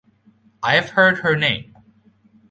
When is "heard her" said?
0.89-1.35